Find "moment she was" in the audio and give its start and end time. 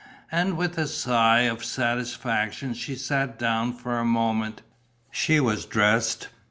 4.03-5.63